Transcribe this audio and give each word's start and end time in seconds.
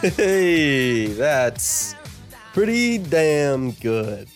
Hey, 0.00 1.06
that's 1.08 1.96
pretty 2.52 2.98
damn 2.98 3.72
good. 3.72 4.28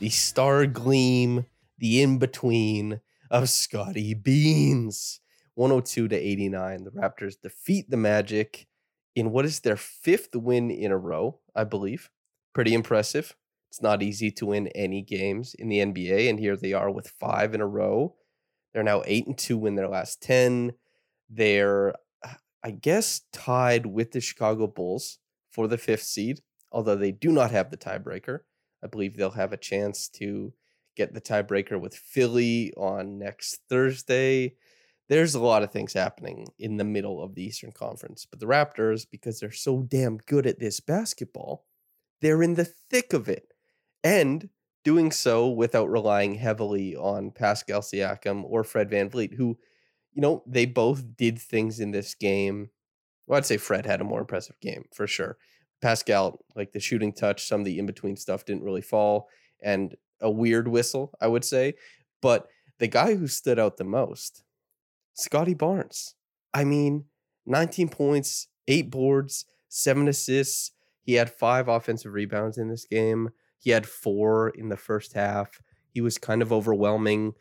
The 0.00 0.10
star 0.10 0.66
gleam, 0.66 1.46
the 1.78 2.02
in 2.02 2.18
between 2.18 3.00
of 3.30 3.48
Scotty 3.48 4.12
Beans. 4.12 5.20
102 5.54 6.08
to 6.08 6.14
89. 6.14 6.84
The 6.84 6.90
Raptors 6.90 7.40
defeat 7.40 7.88
the 7.88 7.96
Magic 7.96 8.66
in 9.16 9.30
what 9.30 9.46
is 9.46 9.60
their 9.60 9.78
fifth 9.78 10.36
win 10.36 10.70
in 10.70 10.92
a 10.92 10.98
row, 10.98 11.40
I 11.56 11.64
believe. 11.64 12.10
Pretty 12.52 12.74
impressive. 12.74 13.34
It's 13.70 13.80
not 13.80 14.02
easy 14.02 14.30
to 14.32 14.44
win 14.44 14.68
any 14.68 15.00
games 15.00 15.54
in 15.54 15.70
the 15.70 15.78
NBA, 15.78 16.28
and 16.28 16.38
here 16.38 16.54
they 16.54 16.74
are 16.74 16.90
with 16.90 17.14
five 17.18 17.54
in 17.54 17.62
a 17.62 17.66
row. 17.66 18.14
They're 18.74 18.82
now 18.82 19.02
eight 19.06 19.26
and 19.26 19.38
two 19.38 19.64
in 19.64 19.74
their 19.74 19.88
last 19.88 20.20
10. 20.20 20.74
They're 21.30 21.94
I 22.62 22.72
guess, 22.72 23.22
tied 23.32 23.86
with 23.86 24.12
the 24.12 24.20
Chicago 24.20 24.66
Bulls 24.66 25.18
for 25.50 25.68
the 25.68 25.78
fifth 25.78 26.02
seed, 26.02 26.40
although 26.72 26.96
they 26.96 27.12
do 27.12 27.30
not 27.30 27.50
have 27.50 27.70
the 27.70 27.76
tiebreaker. 27.76 28.40
I 28.82 28.86
believe 28.86 29.16
they'll 29.16 29.30
have 29.30 29.52
a 29.52 29.56
chance 29.56 30.08
to 30.10 30.52
get 30.96 31.14
the 31.14 31.20
tiebreaker 31.20 31.80
with 31.80 31.94
Philly 31.94 32.72
on 32.76 33.18
next 33.18 33.60
Thursday. 33.68 34.54
There's 35.08 35.34
a 35.34 35.40
lot 35.40 35.62
of 35.62 35.72
things 35.72 35.94
happening 35.94 36.48
in 36.58 36.76
the 36.76 36.84
middle 36.84 37.22
of 37.22 37.34
the 37.34 37.44
Eastern 37.44 37.72
Conference, 37.72 38.26
but 38.28 38.40
the 38.40 38.46
Raptors, 38.46 39.06
because 39.10 39.40
they're 39.40 39.52
so 39.52 39.82
damn 39.82 40.18
good 40.18 40.46
at 40.46 40.58
this 40.58 40.80
basketball, 40.80 41.64
they're 42.20 42.42
in 42.42 42.54
the 42.54 42.64
thick 42.64 43.12
of 43.12 43.28
it. 43.28 43.54
And 44.04 44.50
doing 44.84 45.10
so 45.10 45.48
without 45.48 45.90
relying 45.90 46.34
heavily 46.34 46.94
on 46.96 47.30
Pascal 47.30 47.80
Siakam 47.80 48.44
or 48.44 48.64
Fred 48.64 48.90
VanVleet, 48.90 49.34
who 49.34 49.58
you 50.18 50.22
know, 50.22 50.42
they 50.48 50.66
both 50.66 51.16
did 51.16 51.38
things 51.38 51.78
in 51.78 51.92
this 51.92 52.16
game. 52.16 52.70
Well, 53.28 53.38
I'd 53.38 53.46
say 53.46 53.56
Fred 53.56 53.86
had 53.86 54.00
a 54.00 54.04
more 54.04 54.18
impressive 54.18 54.58
game 54.60 54.86
for 54.92 55.06
sure. 55.06 55.38
Pascal, 55.80 56.40
like 56.56 56.72
the 56.72 56.80
shooting 56.80 57.12
touch, 57.12 57.46
some 57.46 57.60
of 57.60 57.64
the 57.64 57.78
in 57.78 57.86
between 57.86 58.16
stuff 58.16 58.44
didn't 58.44 58.64
really 58.64 58.82
fall, 58.82 59.28
and 59.62 59.94
a 60.20 60.28
weird 60.28 60.66
whistle, 60.66 61.12
I 61.20 61.28
would 61.28 61.44
say. 61.44 61.74
But 62.20 62.48
the 62.80 62.88
guy 62.88 63.14
who 63.14 63.28
stood 63.28 63.60
out 63.60 63.76
the 63.76 63.84
most, 63.84 64.42
Scotty 65.14 65.54
Barnes. 65.54 66.16
I 66.52 66.64
mean, 66.64 67.04
19 67.46 67.88
points, 67.88 68.48
eight 68.66 68.90
boards, 68.90 69.44
seven 69.68 70.08
assists. 70.08 70.72
He 71.00 71.12
had 71.12 71.30
five 71.30 71.68
offensive 71.68 72.12
rebounds 72.12 72.58
in 72.58 72.70
this 72.70 72.84
game. 72.84 73.28
He 73.60 73.70
had 73.70 73.86
four 73.86 74.48
in 74.48 74.68
the 74.68 74.76
first 74.76 75.12
half. 75.12 75.62
He 75.94 76.00
was 76.00 76.18
kind 76.18 76.42
of 76.42 76.52
overwhelming 76.52 77.34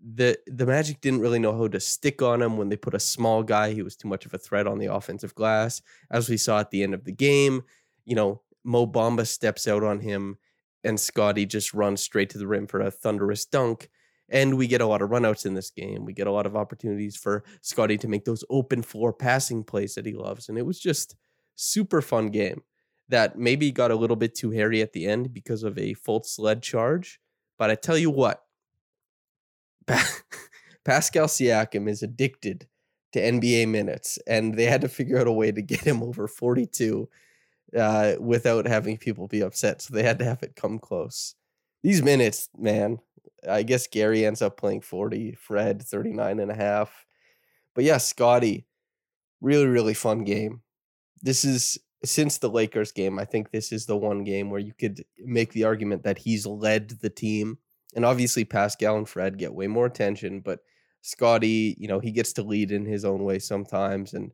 the 0.00 0.38
the 0.46 0.66
Magic 0.66 1.00
didn't 1.00 1.20
really 1.20 1.38
know 1.38 1.56
how 1.56 1.68
to 1.68 1.80
stick 1.80 2.22
on 2.22 2.40
him 2.40 2.56
when 2.56 2.68
they 2.68 2.76
put 2.76 2.94
a 2.94 3.00
small 3.00 3.42
guy. 3.42 3.72
He 3.72 3.82
was 3.82 3.96
too 3.96 4.08
much 4.08 4.26
of 4.26 4.34
a 4.34 4.38
threat 4.38 4.66
on 4.66 4.78
the 4.78 4.92
offensive 4.92 5.34
glass, 5.34 5.82
as 6.10 6.28
we 6.28 6.36
saw 6.36 6.60
at 6.60 6.70
the 6.70 6.82
end 6.82 6.94
of 6.94 7.04
the 7.04 7.12
game. 7.12 7.62
You 8.04 8.16
know, 8.16 8.42
Mo 8.64 8.86
Bamba 8.86 9.26
steps 9.26 9.66
out 9.66 9.82
on 9.82 10.00
him, 10.00 10.38
and 10.84 11.00
Scotty 11.00 11.46
just 11.46 11.74
runs 11.74 12.00
straight 12.00 12.30
to 12.30 12.38
the 12.38 12.46
rim 12.46 12.66
for 12.66 12.80
a 12.80 12.90
thunderous 12.90 13.44
dunk. 13.44 13.88
And 14.30 14.58
we 14.58 14.66
get 14.66 14.82
a 14.82 14.86
lot 14.86 15.00
of 15.00 15.08
runouts 15.08 15.46
in 15.46 15.54
this 15.54 15.70
game. 15.70 16.04
We 16.04 16.12
get 16.12 16.26
a 16.26 16.32
lot 16.32 16.44
of 16.44 16.54
opportunities 16.54 17.16
for 17.16 17.44
Scotty 17.62 17.96
to 17.98 18.08
make 18.08 18.26
those 18.26 18.44
open 18.50 18.82
floor 18.82 19.12
passing 19.12 19.64
plays 19.64 19.94
that 19.94 20.06
he 20.06 20.12
loves, 20.12 20.48
and 20.48 20.58
it 20.58 20.66
was 20.66 20.78
just 20.78 21.16
super 21.54 22.00
fun 22.00 22.28
game 22.28 22.62
that 23.08 23.38
maybe 23.38 23.72
got 23.72 23.90
a 23.90 23.96
little 23.96 24.16
bit 24.16 24.34
too 24.34 24.50
hairy 24.50 24.82
at 24.82 24.92
the 24.92 25.06
end 25.06 25.32
because 25.32 25.62
of 25.62 25.78
a 25.78 25.94
Fultz 25.94 26.26
sled 26.26 26.62
charge. 26.62 27.20
But 27.58 27.70
I 27.70 27.74
tell 27.74 27.98
you 27.98 28.10
what, 28.10 28.42
Pascal 30.84 31.26
Siakam 31.26 31.88
is 31.88 32.02
addicted 32.02 32.66
to 33.12 33.20
NBA 33.20 33.68
minutes, 33.68 34.18
and 34.26 34.54
they 34.54 34.66
had 34.66 34.82
to 34.82 34.88
figure 34.88 35.18
out 35.18 35.26
a 35.26 35.32
way 35.32 35.52
to 35.52 35.62
get 35.62 35.80
him 35.80 36.02
over 36.02 36.28
42 36.28 37.08
uh, 37.76 38.14
without 38.20 38.66
having 38.66 38.96
people 38.96 39.28
be 39.28 39.42
upset. 39.42 39.82
So 39.82 39.94
they 39.94 40.02
had 40.02 40.18
to 40.18 40.24
have 40.24 40.42
it 40.42 40.56
come 40.56 40.78
close. 40.78 41.34
These 41.82 42.02
minutes, 42.02 42.48
man, 42.56 42.98
I 43.48 43.62
guess 43.62 43.86
Gary 43.86 44.26
ends 44.26 44.42
up 44.42 44.56
playing 44.56 44.80
40, 44.82 45.32
Fred 45.32 45.82
39 45.82 46.40
and 46.40 46.50
a 46.50 46.54
half. 46.54 47.06
But 47.74 47.84
yeah, 47.84 47.98
Scotty, 47.98 48.66
really, 49.40 49.66
really 49.66 49.94
fun 49.94 50.24
game. 50.24 50.62
This 51.22 51.44
is 51.44 51.78
since 52.04 52.38
the 52.38 52.50
Lakers 52.50 52.92
game, 52.92 53.18
I 53.18 53.24
think 53.24 53.50
this 53.50 53.72
is 53.72 53.86
the 53.86 53.96
one 53.96 54.24
game 54.24 54.50
where 54.50 54.60
you 54.60 54.72
could 54.72 55.04
make 55.18 55.52
the 55.52 55.64
argument 55.64 56.04
that 56.04 56.18
he's 56.18 56.46
led 56.46 56.90
the 57.00 57.10
team 57.10 57.58
and 57.94 58.04
obviously 58.04 58.44
Pascal 58.44 58.96
and 58.96 59.08
Fred 59.08 59.38
get 59.38 59.54
way 59.54 59.66
more 59.66 59.86
attention, 59.86 60.40
but 60.40 60.60
Scotty, 61.02 61.76
you 61.78 61.88
know, 61.88 62.00
he 62.00 62.10
gets 62.10 62.32
to 62.34 62.42
lead 62.42 62.70
in 62.70 62.84
his 62.84 63.04
own 63.04 63.24
way 63.24 63.38
sometimes. 63.38 64.12
And, 64.14 64.32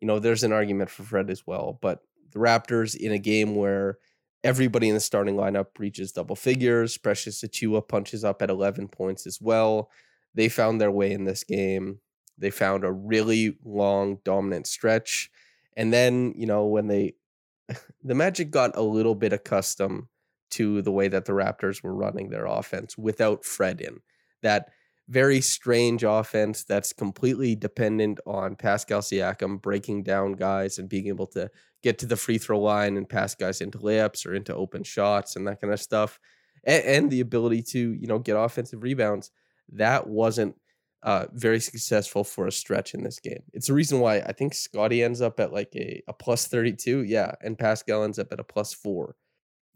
you 0.00 0.06
know, 0.06 0.18
there's 0.18 0.44
an 0.44 0.52
argument 0.52 0.90
for 0.90 1.02
Fred 1.02 1.30
as 1.30 1.46
well. 1.46 1.78
But 1.80 2.00
the 2.32 2.38
Raptors 2.38 2.96
in 2.96 3.12
a 3.12 3.18
game 3.18 3.54
where 3.54 3.98
everybody 4.42 4.88
in 4.88 4.94
the 4.94 5.00
starting 5.00 5.36
lineup 5.36 5.66
reaches 5.78 6.12
double 6.12 6.36
figures, 6.36 6.98
Precious 6.98 7.42
Achiuwa 7.42 7.86
punches 7.86 8.24
up 8.24 8.42
at 8.42 8.50
11 8.50 8.88
points 8.88 9.26
as 9.26 9.40
well. 9.40 9.90
They 10.34 10.48
found 10.48 10.80
their 10.80 10.90
way 10.90 11.12
in 11.12 11.24
this 11.24 11.44
game. 11.44 12.00
They 12.38 12.50
found 12.50 12.84
a 12.84 12.92
really 12.92 13.56
long, 13.64 14.18
dominant 14.24 14.66
stretch. 14.66 15.30
And 15.76 15.92
then, 15.92 16.34
you 16.36 16.46
know, 16.46 16.66
when 16.66 16.86
they, 16.86 17.14
the 18.04 18.14
Magic 18.14 18.50
got 18.50 18.76
a 18.76 18.82
little 18.82 19.14
bit 19.14 19.32
accustomed 19.32 20.04
to 20.50 20.82
the 20.82 20.92
way 20.92 21.08
that 21.08 21.24
the 21.24 21.32
Raptors 21.32 21.82
were 21.82 21.94
running 21.94 22.30
their 22.30 22.46
offense 22.46 22.96
without 22.96 23.44
Fred 23.44 23.80
in. 23.80 24.00
That 24.42 24.70
very 25.08 25.40
strange 25.40 26.02
offense 26.02 26.64
that's 26.64 26.92
completely 26.92 27.54
dependent 27.54 28.18
on 28.26 28.56
Pascal 28.56 29.00
Siakam 29.00 29.62
breaking 29.62 30.02
down 30.02 30.32
guys 30.32 30.78
and 30.78 30.88
being 30.88 31.06
able 31.06 31.28
to 31.28 31.48
get 31.82 31.98
to 31.98 32.06
the 32.06 32.16
free 32.16 32.38
throw 32.38 32.58
line 32.58 32.96
and 32.96 33.08
pass 33.08 33.34
guys 33.34 33.60
into 33.60 33.78
layups 33.78 34.26
or 34.26 34.34
into 34.34 34.54
open 34.54 34.82
shots 34.82 35.36
and 35.36 35.46
that 35.46 35.60
kind 35.60 35.72
of 35.72 35.80
stuff. 35.80 36.18
And, 36.64 36.84
and 36.84 37.10
the 37.10 37.20
ability 37.20 37.62
to, 37.62 37.92
you 37.92 38.06
know, 38.06 38.18
get 38.18 38.36
offensive 38.36 38.82
rebounds. 38.82 39.30
That 39.72 40.08
wasn't 40.08 40.56
uh, 41.02 41.26
very 41.32 41.60
successful 41.60 42.24
for 42.24 42.48
a 42.48 42.52
stretch 42.52 42.94
in 42.94 43.04
this 43.04 43.20
game. 43.20 43.42
It's 43.52 43.68
the 43.68 43.74
reason 43.74 44.00
why 44.00 44.16
I 44.16 44.32
think 44.32 44.54
Scotty 44.54 45.04
ends 45.04 45.20
up 45.20 45.38
at 45.38 45.52
like 45.52 45.70
a, 45.76 46.02
a 46.08 46.12
plus 46.12 46.48
32. 46.48 47.04
Yeah. 47.04 47.32
And 47.42 47.58
Pascal 47.58 48.02
ends 48.02 48.18
up 48.18 48.32
at 48.32 48.40
a 48.40 48.44
plus 48.44 48.74
four 48.74 49.14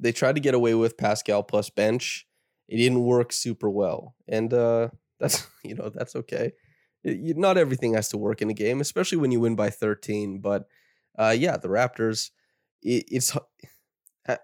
they 0.00 0.12
tried 0.12 0.34
to 0.34 0.40
get 0.40 0.54
away 0.54 0.74
with 0.74 0.96
Pascal 0.96 1.42
plus 1.42 1.70
bench. 1.70 2.26
It 2.68 2.76
didn't 2.76 3.04
work 3.04 3.32
super 3.32 3.68
well, 3.68 4.14
and 4.26 4.52
uh, 4.52 4.88
that's 5.18 5.46
you 5.64 5.74
know 5.74 5.90
that's 5.90 6.16
okay. 6.16 6.52
It, 7.04 7.36
not 7.36 7.58
everything 7.58 7.94
has 7.94 8.08
to 8.10 8.18
work 8.18 8.42
in 8.42 8.50
a 8.50 8.54
game, 8.54 8.80
especially 8.80 9.18
when 9.18 9.32
you 9.32 9.40
win 9.40 9.56
by 9.56 9.70
13. 9.70 10.40
But 10.40 10.66
uh, 11.18 11.34
yeah, 11.36 11.56
the 11.56 11.68
Raptors. 11.68 12.30
It, 12.82 13.04
it's 13.08 13.36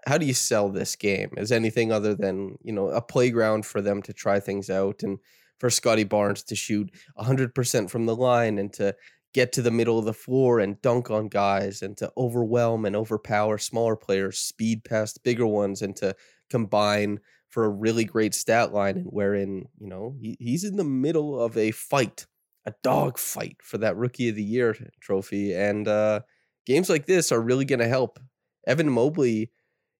how 0.05 0.17
do 0.17 0.25
you 0.25 0.33
sell 0.33 0.69
this 0.69 0.95
game 0.95 1.31
as 1.37 1.51
anything 1.51 1.91
other 1.91 2.15
than 2.15 2.57
you 2.61 2.73
know 2.73 2.89
a 2.89 3.01
playground 3.01 3.65
for 3.65 3.81
them 3.81 4.01
to 4.03 4.13
try 4.13 4.39
things 4.39 4.69
out 4.69 5.03
and 5.03 5.19
for 5.59 5.69
Scotty 5.69 6.03
Barnes 6.03 6.43
to 6.43 6.55
shoot 6.55 6.91
100% 7.17 7.89
from 7.89 8.05
the 8.05 8.15
line 8.15 8.59
and 8.59 8.71
to 8.73 8.95
get 9.37 9.53
to 9.53 9.61
the 9.61 9.69
middle 9.69 9.99
of 9.99 10.05
the 10.05 10.13
floor 10.15 10.59
and 10.59 10.81
dunk 10.81 11.11
on 11.11 11.27
guys 11.27 11.83
and 11.83 11.95
to 11.95 12.11
overwhelm 12.17 12.85
and 12.85 12.95
overpower 12.95 13.59
smaller 13.59 13.95
players, 13.95 14.39
speed 14.39 14.83
past 14.83 15.23
bigger 15.23 15.45
ones, 15.45 15.83
and 15.83 15.95
to 15.95 16.15
combine 16.49 17.19
for 17.47 17.63
a 17.63 17.69
really 17.69 18.03
great 18.03 18.33
stat 18.33 18.73
line 18.73 18.97
and 18.97 19.05
wherein, 19.05 19.67
you 19.77 19.87
know, 19.87 20.15
he, 20.19 20.37
he's 20.39 20.63
in 20.63 20.75
the 20.75 20.83
middle 20.83 21.39
of 21.39 21.55
a 21.55 21.69
fight, 21.69 22.25
a 22.65 22.73
dog 22.81 23.19
fight 23.19 23.57
for 23.61 23.77
that 23.77 23.95
rookie 23.95 24.29
of 24.29 24.35
the 24.35 24.43
year 24.43 24.75
trophy. 25.01 25.53
And 25.53 25.87
uh 25.87 26.21
games 26.65 26.89
like 26.89 27.05
this 27.05 27.31
are 27.31 27.39
really 27.39 27.65
gonna 27.65 27.87
help. 27.87 28.19
Evan 28.65 28.89
Mobley 28.89 29.51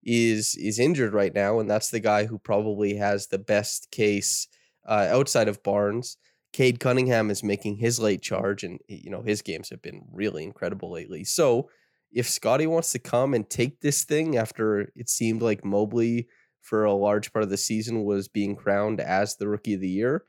is 0.04 0.56
is 0.56 0.80
injured 0.80 1.14
right 1.14 1.36
now, 1.36 1.60
and 1.60 1.70
that's 1.70 1.92
the 1.92 2.00
guy 2.00 2.26
who 2.26 2.40
probably 2.40 2.96
has 2.96 3.28
the 3.28 3.38
best 3.38 3.92
case 3.92 4.48
uh, 4.88 5.08
outside 5.12 5.48
of 5.48 5.62
Barnes. 5.62 6.18
Cade 6.58 6.80
Cunningham 6.80 7.30
is 7.30 7.44
making 7.44 7.76
his 7.76 8.00
late 8.00 8.24
charge, 8.24 8.64
and 8.64 8.80
you 8.88 9.12
know 9.12 9.22
his 9.22 9.44
games 9.44 9.70
have 9.70 9.80
been 9.80 10.02
really 10.12 10.44
incredible 10.44 10.92
lately. 10.92 11.24
So 11.24 11.70
if 12.12 12.28
Scotty 12.28 12.66
wants 12.66 12.92
to 12.94 13.00
come 13.00 13.36
and 13.36 13.48
take 13.48 13.82
this 13.82 14.04
thing 14.04 14.36
after 14.38 14.92
it 14.96 15.08
seemed 15.08 15.44
like 15.44 15.64
Mobley 15.64 16.28
for 16.62 16.84
a 16.84 16.96
large 16.96 17.32
part 17.32 17.44
of 17.44 17.52
the 17.52 17.58
season 17.58 18.06
was 18.06 18.28
being 18.28 18.56
crowned 18.56 19.00
as 19.00 19.36
the 19.36 19.48
rookie 19.48 19.76
of 19.76 19.82
the 19.82 19.88
year, 19.88 20.26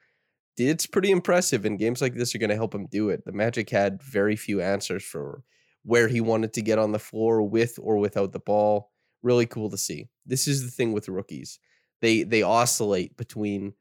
it's 0.58 0.84
pretty 0.84 1.10
impressive. 1.10 1.64
And 1.64 1.78
games 1.78 2.02
like 2.02 2.12
this 2.12 2.34
are 2.34 2.38
going 2.38 2.50
to 2.50 2.56
help 2.56 2.74
him 2.74 2.88
do 2.90 3.08
it. 3.08 3.24
The 3.24 3.32
Magic 3.32 3.70
had 3.70 4.02
very 4.02 4.36
few 4.36 4.60
answers 4.60 5.04
for 5.04 5.44
where 5.82 6.08
he 6.08 6.20
wanted 6.20 6.52
to 6.52 6.60
get 6.60 6.78
on 6.78 6.92
the 6.92 6.98
floor 6.98 7.42
with 7.42 7.78
or 7.80 7.96
without 7.96 8.32
the 8.32 8.38
ball. 8.38 8.90
Really 9.22 9.46
cool 9.46 9.70
to 9.70 9.78
see. 9.78 10.10
This 10.26 10.46
is 10.46 10.62
the 10.62 10.70
thing 10.70 10.92
with 10.92 11.08
rookies. 11.08 11.58
They 12.02 12.22
they 12.22 12.42
oscillate 12.42 13.16
between 13.16 13.72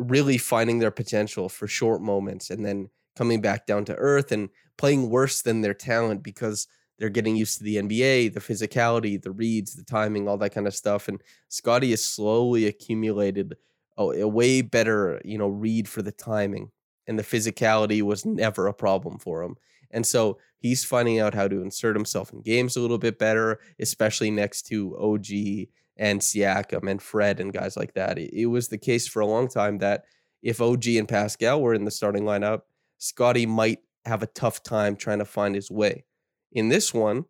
really 0.00 0.38
finding 0.38 0.78
their 0.78 0.90
potential 0.90 1.48
for 1.48 1.66
short 1.66 2.00
moments 2.02 2.50
and 2.50 2.64
then 2.64 2.88
coming 3.16 3.40
back 3.40 3.66
down 3.66 3.84
to 3.84 3.94
earth 3.96 4.32
and 4.32 4.48
playing 4.78 5.10
worse 5.10 5.42
than 5.42 5.60
their 5.60 5.74
talent 5.74 6.22
because 6.22 6.66
they're 6.98 7.08
getting 7.08 7.36
used 7.36 7.58
to 7.58 7.64
the 7.64 7.76
NBA, 7.76 8.34
the 8.34 8.40
physicality, 8.40 9.20
the 9.20 9.30
reads, 9.30 9.74
the 9.74 9.84
timing, 9.84 10.28
all 10.28 10.36
that 10.38 10.50
kind 10.54 10.66
of 10.66 10.74
stuff. 10.74 11.08
And 11.08 11.20
Scotty 11.48 11.90
has 11.90 12.04
slowly 12.04 12.66
accumulated 12.66 13.56
a, 13.96 14.04
a 14.04 14.28
way 14.28 14.60
better, 14.62 15.20
you 15.24 15.38
know, 15.38 15.48
read 15.48 15.88
for 15.88 16.02
the 16.02 16.12
timing. 16.12 16.70
And 17.06 17.18
the 17.18 17.22
physicality 17.24 18.02
was 18.02 18.26
never 18.26 18.66
a 18.66 18.74
problem 18.74 19.18
for 19.18 19.42
him. 19.42 19.56
And 19.90 20.06
so 20.06 20.38
he's 20.58 20.84
finding 20.84 21.18
out 21.18 21.34
how 21.34 21.48
to 21.48 21.62
insert 21.62 21.96
himself 21.96 22.32
in 22.32 22.42
games 22.42 22.76
a 22.76 22.80
little 22.80 22.98
bit 22.98 23.18
better, 23.18 23.60
especially 23.80 24.30
next 24.30 24.62
to 24.66 24.96
OG 24.98 25.68
and 26.00 26.20
Siakam 26.20 26.90
and 26.90 27.00
Fred 27.00 27.38
and 27.38 27.52
guys 27.52 27.76
like 27.76 27.92
that. 27.94 28.18
It, 28.18 28.32
it 28.32 28.46
was 28.46 28.68
the 28.68 28.78
case 28.78 29.06
for 29.06 29.20
a 29.20 29.26
long 29.26 29.46
time 29.46 29.78
that 29.78 30.04
if 30.42 30.60
OG 30.60 30.86
and 30.86 31.06
Pascal 31.06 31.60
were 31.60 31.74
in 31.74 31.84
the 31.84 31.90
starting 31.90 32.24
lineup, 32.24 32.62
Scotty 32.98 33.44
might 33.44 33.80
have 34.06 34.22
a 34.22 34.26
tough 34.26 34.62
time 34.62 34.96
trying 34.96 35.18
to 35.18 35.26
find 35.26 35.54
his 35.54 35.70
way. 35.70 36.04
In 36.52 36.70
this 36.70 36.94
one, 36.94 37.26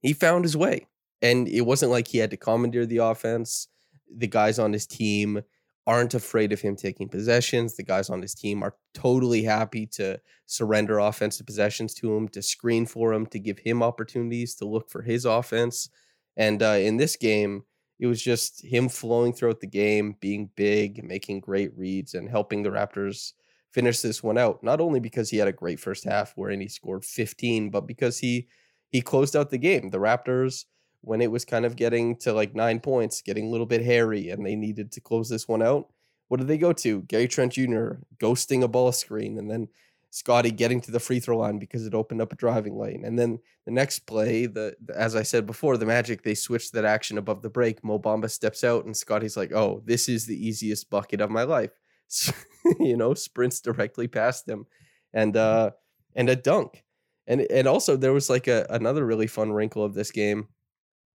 he 0.00 0.12
found 0.12 0.44
his 0.44 0.56
way. 0.56 0.88
And 1.22 1.48
it 1.48 1.62
wasn't 1.62 1.92
like 1.92 2.08
he 2.08 2.18
had 2.18 2.30
to 2.32 2.36
commandeer 2.36 2.84
the 2.84 2.98
offense. 2.98 3.68
The 4.14 4.26
guys 4.26 4.58
on 4.58 4.72
his 4.72 4.86
team 4.86 5.42
aren't 5.86 6.14
afraid 6.14 6.52
of 6.52 6.60
him 6.60 6.74
taking 6.76 7.08
possessions. 7.08 7.76
The 7.76 7.84
guys 7.84 8.10
on 8.10 8.20
his 8.20 8.34
team 8.34 8.62
are 8.62 8.74
totally 8.92 9.44
happy 9.44 9.86
to 9.86 10.20
surrender 10.46 10.98
offensive 10.98 11.46
possessions 11.46 11.94
to 11.94 12.14
him, 12.16 12.28
to 12.28 12.42
screen 12.42 12.86
for 12.86 13.12
him, 13.12 13.24
to 13.26 13.38
give 13.38 13.60
him 13.60 13.82
opportunities 13.82 14.56
to 14.56 14.64
look 14.64 14.90
for 14.90 15.02
his 15.02 15.24
offense. 15.24 15.88
And 16.38 16.62
uh, 16.62 16.78
in 16.80 16.96
this 16.96 17.16
game, 17.16 17.64
it 17.98 18.06
was 18.06 18.22
just 18.22 18.64
him 18.64 18.88
flowing 18.88 19.32
throughout 19.32 19.60
the 19.60 19.66
game, 19.66 20.16
being 20.20 20.48
big, 20.56 21.04
making 21.04 21.40
great 21.40 21.76
reads, 21.76 22.14
and 22.14 22.28
helping 22.28 22.62
the 22.62 22.70
Raptors 22.70 23.32
finish 23.74 24.00
this 24.00 24.22
one 24.22 24.38
out. 24.38 24.62
Not 24.62 24.80
only 24.80 25.00
because 25.00 25.28
he 25.28 25.36
had 25.36 25.48
a 25.48 25.52
great 25.52 25.80
first 25.80 26.04
half 26.04 26.32
wherein 26.36 26.60
he 26.60 26.68
scored 26.68 27.04
15, 27.04 27.70
but 27.70 27.82
because 27.82 28.18
he 28.18 28.48
he 28.90 29.02
closed 29.02 29.36
out 29.36 29.50
the 29.50 29.58
game. 29.58 29.90
The 29.90 29.98
Raptors 29.98 30.64
when 31.02 31.20
it 31.20 31.30
was 31.30 31.44
kind 31.44 31.64
of 31.64 31.76
getting 31.76 32.16
to 32.16 32.32
like 32.32 32.54
nine 32.54 32.80
points, 32.80 33.22
getting 33.22 33.46
a 33.46 33.50
little 33.50 33.66
bit 33.66 33.84
hairy, 33.84 34.30
and 34.30 34.44
they 34.44 34.56
needed 34.56 34.90
to 34.92 35.00
close 35.00 35.28
this 35.28 35.46
one 35.46 35.62
out. 35.62 35.88
What 36.28 36.38
did 36.38 36.48
they 36.48 36.58
go 36.58 36.72
to? 36.72 37.02
Gary 37.02 37.28
Trent 37.28 37.52
Jr. 37.52 37.92
ghosting 38.18 38.62
a 38.62 38.68
ball 38.68 38.92
screen, 38.92 39.38
and 39.38 39.50
then 39.50 39.68
Scotty 40.10 40.50
getting 40.50 40.80
to 40.82 40.90
the 40.90 41.00
free 41.00 41.20
throw 41.20 41.38
line 41.38 41.58
because 41.58 41.86
it 41.86 41.94
opened 41.94 42.22
up 42.22 42.32
a 42.32 42.36
driving 42.36 42.78
lane. 42.78 43.04
And 43.04 43.18
then 43.18 43.38
the 43.66 43.70
next 43.70 44.00
play, 44.00 44.46
the, 44.46 44.74
the 44.84 44.98
as 44.98 45.14
I 45.14 45.22
said 45.22 45.46
before, 45.46 45.76
the 45.76 45.86
Magic 45.86 46.22
they 46.22 46.34
switched 46.34 46.72
that 46.72 46.84
action 46.84 47.18
above 47.18 47.42
the 47.42 47.50
break. 47.50 47.84
Mo 47.84 47.98
Bamba 47.98 48.30
steps 48.30 48.64
out, 48.64 48.84
and 48.84 48.96
Scotty's 48.96 49.36
like, 49.36 49.52
"Oh, 49.52 49.82
this 49.84 50.08
is 50.08 50.26
the 50.26 50.46
easiest 50.46 50.90
bucket 50.90 51.20
of 51.20 51.30
my 51.30 51.42
life." 51.42 51.70
So, 52.10 52.32
you 52.80 52.96
know, 52.96 53.12
sprints 53.12 53.60
directly 53.60 54.08
past 54.08 54.48
him, 54.48 54.66
and 55.12 55.36
uh, 55.36 55.72
and 56.14 56.30
a 56.30 56.36
dunk. 56.36 56.84
And 57.26 57.42
and 57.42 57.68
also 57.68 57.96
there 57.96 58.14
was 58.14 58.30
like 58.30 58.48
a 58.48 58.66
another 58.70 59.04
really 59.04 59.26
fun 59.26 59.52
wrinkle 59.52 59.84
of 59.84 59.92
this 59.92 60.10
game 60.10 60.48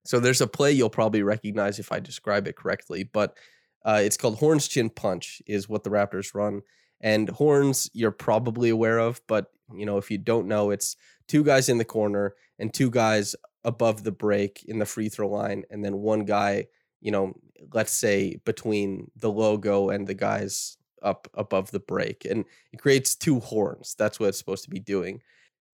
so 0.05 0.19
there's 0.19 0.41
a 0.41 0.47
play 0.47 0.71
you'll 0.71 0.89
probably 0.89 1.23
recognize 1.23 1.79
if 1.79 1.91
I 1.91 1.99
describe 1.99 2.47
it 2.47 2.57
correctly, 2.57 3.03
but 3.03 3.37
uh, 3.85 4.01
it's 4.03 4.17
called 4.17 4.37
Horns 4.37 4.67
Chin 4.67 4.89
Punch, 4.89 5.41
is 5.47 5.69
what 5.69 5.83
the 5.83 5.89
Raptors 5.89 6.35
run. 6.35 6.61
And 7.03 7.29
horns 7.29 7.89
you're 7.94 8.09
probably 8.11 8.69
aware 8.69 8.97
of, 8.97 9.21
but 9.27 9.51
you 9.75 9.85
know 9.85 10.00
if 10.00 10.09
you 10.09 10.17
don't 10.17 10.47
know, 10.47 10.71
it's 10.71 10.95
two 11.27 11.44
guys 11.44 11.69
in 11.69 11.77
the 11.77 11.85
corner 11.85 12.33
and 12.57 12.73
two 12.73 12.89
guys 12.89 13.35
above 13.63 14.03
the 14.03 14.11
break 14.11 14.65
in 14.67 14.79
the 14.79 14.85
free 14.85 15.09
throw 15.09 15.29
line, 15.29 15.63
and 15.69 15.85
then 15.85 15.97
one 15.97 16.25
guy, 16.25 16.67
you 17.01 17.11
know, 17.11 17.33
let's 17.73 17.94
say 17.94 18.38
between 18.45 19.11
the 19.17 19.31
logo 19.31 19.89
and 19.89 20.07
the 20.07 20.15
guys 20.15 20.77
up 21.03 21.27
above 21.35 21.69
the 21.69 21.79
break, 21.79 22.25
and 22.25 22.45
it 22.71 22.81
creates 22.81 23.15
two 23.15 23.39
horns. 23.39 23.95
That's 24.00 24.19
what 24.19 24.29
it's 24.29 24.39
supposed 24.39 24.63
to 24.63 24.71
be 24.71 24.79
doing 24.79 25.21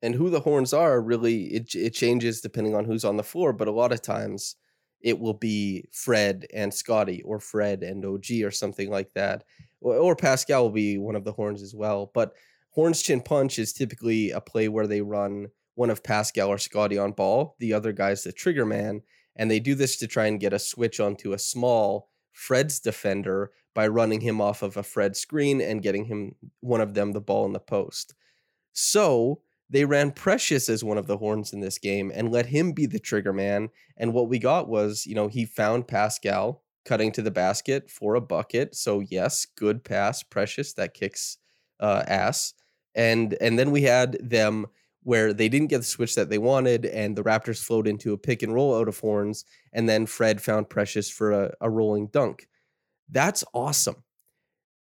and 0.02 0.14
who 0.14 0.30
the 0.30 0.40
horns 0.40 0.72
are 0.72 1.00
really 1.00 1.44
it 1.46 1.74
it 1.74 1.90
changes 1.90 2.40
depending 2.40 2.74
on 2.74 2.84
who's 2.84 3.04
on 3.04 3.16
the 3.16 3.22
floor 3.22 3.52
but 3.52 3.68
a 3.68 3.72
lot 3.72 3.92
of 3.92 4.02
times 4.02 4.56
it 5.06 5.20
will 5.20 5.34
be 5.34 5.88
Fred 5.92 6.46
and 6.52 6.74
Scotty 6.74 7.22
or 7.22 7.38
Fred 7.38 7.84
and 7.84 8.04
OG 8.04 8.42
or 8.42 8.50
something 8.50 8.90
like 8.90 9.12
that 9.14 9.44
or, 9.80 9.94
or 9.96 10.16
Pascal 10.16 10.64
will 10.64 10.70
be 10.70 10.98
one 10.98 11.14
of 11.14 11.24
the 11.24 11.32
horns 11.32 11.62
as 11.62 11.74
well 11.74 12.10
but 12.12 12.34
horns 12.70 13.00
chin 13.02 13.20
punch 13.20 13.58
is 13.60 13.72
typically 13.72 14.32
a 14.32 14.40
play 14.40 14.68
where 14.68 14.88
they 14.88 15.00
run 15.00 15.46
one 15.76 15.90
of 15.90 16.02
Pascal 16.02 16.48
or 16.48 16.58
Scotty 16.58 16.98
on 16.98 17.12
ball 17.12 17.54
the 17.60 17.72
other 17.72 17.92
guy's 17.92 18.24
the 18.24 18.32
trigger 18.32 18.66
man 18.66 19.00
and 19.36 19.48
they 19.48 19.60
do 19.60 19.76
this 19.76 19.96
to 19.98 20.08
try 20.08 20.26
and 20.26 20.40
get 20.40 20.52
a 20.52 20.58
switch 20.58 20.98
onto 20.98 21.32
a 21.32 21.38
small 21.38 22.10
Fred's 22.32 22.80
defender 22.80 23.52
by 23.74 23.86
running 23.86 24.20
him 24.20 24.40
off 24.40 24.62
of 24.62 24.76
a 24.76 24.82
Fred 24.82 25.16
screen 25.16 25.60
and 25.60 25.82
getting 25.82 26.06
him 26.06 26.34
one 26.60 26.80
of 26.80 26.94
them 26.94 27.12
the 27.12 27.20
ball 27.20 27.44
in 27.46 27.52
the 27.52 27.60
post. 27.60 28.14
So 28.72 29.42
they 29.68 29.84
ran 29.84 30.12
Precious 30.12 30.68
as 30.68 30.84
one 30.84 30.98
of 30.98 31.06
the 31.06 31.18
horns 31.18 31.52
in 31.52 31.60
this 31.60 31.78
game 31.78 32.12
and 32.14 32.30
let 32.30 32.46
him 32.46 32.72
be 32.72 32.86
the 32.86 32.98
trigger 32.98 33.32
man. 33.32 33.70
And 33.96 34.12
what 34.12 34.28
we 34.28 34.38
got 34.38 34.68
was, 34.68 35.06
you 35.06 35.14
know, 35.14 35.28
he 35.28 35.44
found 35.44 35.88
Pascal 35.88 36.62
cutting 36.84 37.10
to 37.12 37.22
the 37.22 37.30
basket 37.30 37.90
for 37.90 38.14
a 38.14 38.20
bucket. 38.20 38.74
So 38.76 39.00
yes, 39.00 39.46
good 39.56 39.84
pass, 39.84 40.22
Precious 40.22 40.72
that 40.74 40.94
kicks 40.94 41.38
uh, 41.80 42.04
ass. 42.06 42.54
And 42.94 43.36
and 43.40 43.58
then 43.58 43.72
we 43.72 43.82
had 43.82 44.16
them 44.22 44.66
where 45.02 45.32
they 45.32 45.48
didn't 45.48 45.68
get 45.68 45.78
the 45.78 45.84
switch 45.84 46.16
that 46.16 46.30
they 46.30 46.38
wanted, 46.38 46.84
and 46.84 47.14
the 47.14 47.22
Raptors 47.22 47.62
flowed 47.62 47.86
into 47.86 48.12
a 48.12 48.18
pick 48.18 48.42
and 48.42 48.52
roll 48.52 48.76
out 48.76 48.88
of 48.88 48.98
horns, 48.98 49.44
and 49.72 49.88
then 49.88 50.04
Fred 50.04 50.42
found 50.42 50.68
Precious 50.68 51.08
for 51.08 51.30
a, 51.30 51.54
a 51.60 51.70
rolling 51.70 52.08
dunk. 52.08 52.48
That's 53.08 53.44
awesome. 53.54 54.02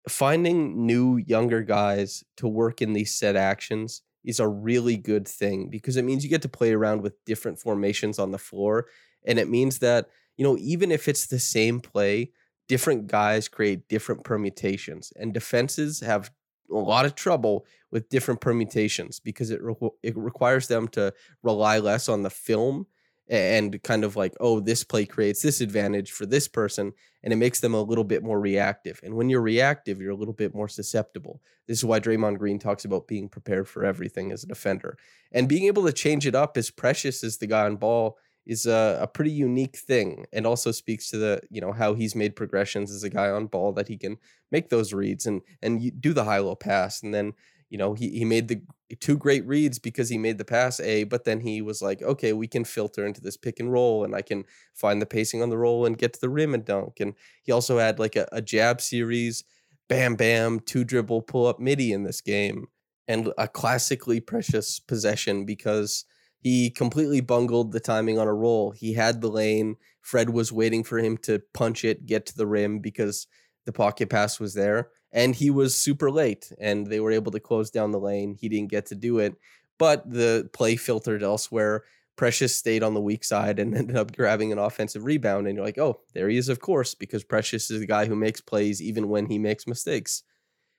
Finding 0.08 0.86
new 0.86 1.18
younger 1.18 1.60
guys 1.62 2.24
to 2.38 2.48
work 2.48 2.80
in 2.80 2.94
these 2.94 3.12
set 3.12 3.36
actions 3.36 4.00
is 4.24 4.40
a 4.40 4.48
really 4.48 4.96
good 4.96 5.28
thing 5.28 5.68
because 5.68 5.96
it 5.96 6.04
means 6.04 6.24
you 6.24 6.30
get 6.30 6.42
to 6.42 6.48
play 6.48 6.72
around 6.72 7.02
with 7.02 7.24
different 7.24 7.58
formations 7.58 8.18
on 8.18 8.30
the 8.32 8.38
floor. 8.38 8.86
And 9.26 9.38
it 9.38 9.48
means 9.48 9.78
that, 9.80 10.08
you 10.36 10.44
know, 10.44 10.56
even 10.58 10.90
if 10.90 11.08
it's 11.08 11.26
the 11.26 11.38
same 11.38 11.80
play, 11.80 12.32
different 12.68 13.06
guys 13.06 13.48
create 13.48 13.88
different 13.88 14.24
permutations. 14.24 15.12
And 15.16 15.34
defenses 15.34 16.00
have 16.00 16.30
a 16.70 16.76
lot 16.76 17.04
of 17.04 17.14
trouble 17.14 17.66
with 17.90 18.08
different 18.08 18.40
permutations 18.40 19.20
because 19.20 19.50
it, 19.50 19.62
re- 19.62 19.74
it 20.02 20.16
requires 20.16 20.68
them 20.68 20.88
to 20.88 21.12
rely 21.42 21.78
less 21.78 22.08
on 22.08 22.22
the 22.22 22.30
film 22.30 22.86
and 23.28 23.82
kind 23.82 24.04
of 24.04 24.16
like, 24.16 24.34
oh, 24.40 24.60
this 24.60 24.84
play 24.84 25.06
creates 25.06 25.42
this 25.42 25.60
advantage 25.60 26.12
for 26.12 26.26
this 26.26 26.46
person, 26.46 26.92
and 27.22 27.32
it 27.32 27.36
makes 27.36 27.60
them 27.60 27.74
a 27.74 27.82
little 27.82 28.04
bit 28.04 28.22
more 28.22 28.38
reactive. 28.38 29.00
And 29.02 29.14
when 29.14 29.30
you're 29.30 29.40
reactive, 29.40 30.00
you're 30.00 30.10
a 30.10 30.16
little 30.16 30.34
bit 30.34 30.54
more 30.54 30.68
susceptible. 30.68 31.40
This 31.66 31.78
is 31.78 31.84
why 31.84 32.00
Draymond 32.00 32.38
Green 32.38 32.58
talks 32.58 32.84
about 32.84 33.08
being 33.08 33.28
prepared 33.28 33.68
for 33.68 33.84
everything 33.84 34.30
as 34.30 34.44
a 34.44 34.48
defender. 34.48 34.98
And 35.32 35.48
being 35.48 35.64
able 35.64 35.84
to 35.86 35.92
change 35.92 36.26
it 36.26 36.34
up 36.34 36.56
as 36.56 36.70
precious 36.70 37.24
as 37.24 37.38
the 37.38 37.46
guy 37.46 37.64
on 37.64 37.76
ball 37.76 38.18
is 38.46 38.66
a, 38.66 38.98
a 39.00 39.06
pretty 39.06 39.30
unique 39.30 39.76
thing 39.76 40.26
and 40.30 40.46
also 40.46 40.70
speaks 40.70 41.08
to 41.08 41.16
the 41.16 41.40
you 41.48 41.62
know 41.62 41.72
how 41.72 41.94
he's 41.94 42.14
made 42.14 42.36
progressions 42.36 42.90
as 42.90 43.02
a 43.02 43.08
guy 43.08 43.30
on 43.30 43.46
ball 43.46 43.72
that 43.72 43.88
he 43.88 43.96
can 43.96 44.18
make 44.52 44.68
those 44.68 44.92
reads 44.92 45.24
and 45.24 45.40
and 45.62 45.98
do 45.98 46.12
the 46.12 46.24
high 46.24 46.40
low 46.40 46.54
pass 46.54 47.02
and 47.02 47.14
then 47.14 47.32
you 47.74 47.78
know, 47.78 47.94
he, 47.94 48.10
he 48.10 48.24
made 48.24 48.46
the 48.46 48.62
two 48.94 49.16
great 49.16 49.46
reads 49.46 49.78
because 49.78 50.08
he 50.08 50.18
made 50.18 50.38
the 50.38 50.44
pass 50.44 50.80
A, 50.80 51.04
but 51.04 51.24
then 51.24 51.40
he 51.40 51.62
was 51.62 51.82
like, 51.82 52.02
okay, 52.02 52.32
we 52.32 52.46
can 52.46 52.64
filter 52.64 53.06
into 53.06 53.20
this 53.20 53.36
pick 53.36 53.60
and 53.60 53.72
roll 53.72 54.04
and 54.04 54.14
I 54.14 54.22
can 54.22 54.44
find 54.74 55.00
the 55.00 55.06
pacing 55.06 55.42
on 55.42 55.50
the 55.50 55.58
roll 55.58 55.86
and 55.86 55.98
get 55.98 56.12
to 56.14 56.20
the 56.20 56.28
rim 56.28 56.54
and 56.54 56.64
dunk. 56.64 57.00
And 57.00 57.14
he 57.42 57.52
also 57.52 57.78
had 57.78 57.98
like 57.98 58.16
a, 58.16 58.28
a 58.32 58.42
jab 58.42 58.80
series, 58.80 59.44
bam, 59.88 60.14
bam, 60.16 60.60
two 60.60 60.84
dribble, 60.84 61.22
pull 61.22 61.46
up 61.46 61.60
midi 61.60 61.92
in 61.92 62.04
this 62.04 62.20
game. 62.20 62.66
and 63.08 63.32
a 63.38 63.48
classically 63.48 64.20
precious 64.20 64.80
possession 64.80 65.44
because 65.44 66.04
he 66.40 66.70
completely 66.70 67.20
bungled 67.20 67.72
the 67.72 67.80
timing 67.80 68.18
on 68.18 68.28
a 68.28 68.34
roll. 68.34 68.70
He 68.70 68.94
had 68.94 69.20
the 69.20 69.28
lane. 69.28 69.76
Fred 70.02 70.30
was 70.30 70.52
waiting 70.52 70.84
for 70.84 70.98
him 70.98 71.16
to 71.18 71.42
punch 71.54 71.84
it, 71.84 72.06
get 72.06 72.26
to 72.26 72.36
the 72.36 72.46
rim 72.46 72.80
because 72.80 73.26
the 73.66 73.72
pocket 73.72 74.10
pass 74.10 74.38
was 74.40 74.54
there. 74.54 74.88
And 75.14 75.34
he 75.34 75.48
was 75.48 75.76
super 75.76 76.10
late 76.10 76.52
and 76.60 76.88
they 76.88 77.00
were 77.00 77.12
able 77.12 77.30
to 77.32 77.40
close 77.40 77.70
down 77.70 77.92
the 77.92 78.00
lane. 78.00 78.36
He 78.38 78.48
didn't 78.48 78.70
get 78.70 78.86
to 78.86 78.96
do 78.96 79.20
it, 79.20 79.36
but 79.78 80.10
the 80.10 80.50
play 80.52 80.76
filtered 80.76 81.22
elsewhere. 81.22 81.84
Precious 82.16 82.54
stayed 82.56 82.82
on 82.82 82.94
the 82.94 83.00
weak 83.00 83.24
side 83.24 83.58
and 83.58 83.74
ended 83.76 83.96
up 83.96 84.14
grabbing 84.14 84.52
an 84.52 84.58
offensive 84.58 85.04
rebound. 85.04 85.46
And 85.46 85.56
you're 85.56 85.64
like, 85.64 85.78
oh, 85.78 86.00
there 86.14 86.28
he 86.28 86.36
is, 86.36 86.48
of 86.48 86.60
course, 86.60 86.94
because 86.94 87.24
Precious 87.24 87.70
is 87.70 87.80
the 87.80 87.86
guy 87.86 88.06
who 88.06 88.16
makes 88.16 88.40
plays 88.40 88.82
even 88.82 89.08
when 89.08 89.26
he 89.26 89.38
makes 89.38 89.66
mistakes. 89.66 90.24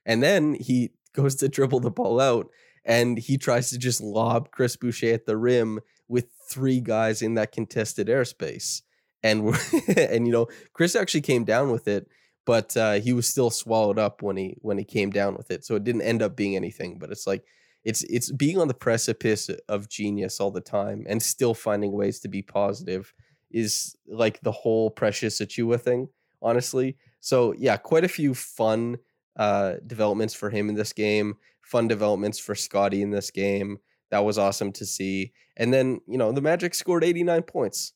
And 0.06 0.22
then 0.22 0.56
he 0.56 0.92
goes 1.14 1.36
to 1.36 1.48
dribble 1.48 1.80
the 1.80 1.90
ball 1.90 2.20
out 2.20 2.50
and 2.86 3.18
he 3.18 3.38
tries 3.38 3.70
to 3.72 3.78
just 3.78 4.00
lob 4.02 4.52
Chris 4.52 4.76
Boucher 4.76 5.14
at 5.14 5.26
the 5.26 5.38
rim 5.38 5.80
with 6.08 6.28
three 6.50 6.80
guys 6.80 7.22
in 7.22 7.34
that 7.36 7.52
contested 7.52 8.08
airspace. 8.08 8.82
And 9.24 9.58
and 9.98 10.28
you 10.28 10.34
know, 10.34 10.48
Chris 10.74 10.96
actually 10.96 11.22
came 11.22 11.44
down 11.44 11.72
with 11.72 11.88
it, 11.88 12.08
but 12.46 12.76
uh, 12.78 12.94
he 12.94 13.14
was 13.14 13.28
still 13.28 13.50
swallowed 13.50 14.00
up 14.00 14.22
when 14.22 14.38
he 14.38 14.58
when 14.62 14.78
he 14.78 14.84
came 14.84 15.10
down 15.10 15.36
with 15.36 15.52
it. 15.52 15.66
So 15.66 15.76
it 15.76 15.84
didn't 15.84 16.04
end 16.04 16.22
up 16.22 16.36
being 16.36 16.56
anything. 16.56 16.98
But 16.98 17.12
it's 17.12 17.28
like 17.28 17.44
it's 17.84 18.04
it's 18.04 18.32
being 18.32 18.60
on 18.60 18.68
the 18.68 18.74
precipice 18.74 19.50
of 19.68 19.90
genius 19.90 20.40
all 20.40 20.52
the 20.52 20.62
time 20.62 21.06
and 21.08 21.22
still 21.22 21.54
finding 21.54 21.92
ways 21.92 22.20
to 22.22 22.28
be 22.28 22.42
positive 22.42 23.14
is 23.52 23.96
like 24.08 24.42
the 24.42 24.52
whole 24.52 24.90
Precious 24.90 25.40
Achiuwa 25.40 25.80
thing, 25.80 26.10
honestly. 26.42 26.98
So 27.20 27.54
yeah, 27.58 27.78
quite 27.78 28.04
a 28.04 28.10
few 28.10 28.34
fun 28.34 28.98
uh, 29.38 29.76
developments 29.86 30.34
for 30.34 30.50
him 30.50 30.70
in 30.70 30.76
this 30.76 30.94
game 30.94 31.36
fun 31.66 31.88
developments 31.88 32.40
for 32.40 32.56
Scotty 32.56 33.02
in 33.02 33.10
this 33.10 33.32
game. 33.32 33.80
That 34.12 34.24
was 34.24 34.38
awesome 34.38 34.72
to 34.74 34.86
see. 34.86 35.34
And 35.58 35.74
then, 35.74 36.00
you 36.08 36.18
know, 36.18 36.32
the 36.32 36.42
Magic 36.42 36.76
scored 36.76 37.04
89 37.04 37.42
points. 37.44 37.94